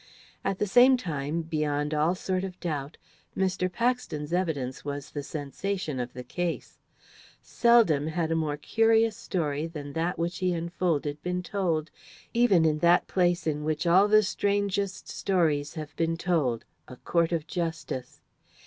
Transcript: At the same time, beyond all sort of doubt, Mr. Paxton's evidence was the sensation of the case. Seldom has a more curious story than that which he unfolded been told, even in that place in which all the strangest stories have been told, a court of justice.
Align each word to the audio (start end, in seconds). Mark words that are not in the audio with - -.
At 0.43 0.57
the 0.57 0.65
same 0.65 0.97
time, 0.97 1.43
beyond 1.43 1.93
all 1.93 2.15
sort 2.15 2.43
of 2.43 2.59
doubt, 2.59 2.97
Mr. 3.37 3.71
Paxton's 3.71 4.33
evidence 4.33 4.83
was 4.83 5.11
the 5.11 5.21
sensation 5.21 5.99
of 5.99 6.13
the 6.13 6.23
case. 6.23 6.79
Seldom 7.43 8.07
has 8.07 8.31
a 8.31 8.35
more 8.35 8.57
curious 8.57 9.15
story 9.15 9.67
than 9.67 9.93
that 9.93 10.17
which 10.17 10.39
he 10.39 10.53
unfolded 10.53 11.21
been 11.21 11.43
told, 11.43 11.91
even 12.33 12.65
in 12.65 12.79
that 12.79 13.05
place 13.07 13.45
in 13.45 13.63
which 13.63 13.85
all 13.85 14.07
the 14.07 14.23
strangest 14.23 15.07
stories 15.07 15.75
have 15.75 15.95
been 15.95 16.17
told, 16.17 16.65
a 16.87 16.95
court 16.95 17.31
of 17.31 17.45
justice. 17.45 18.21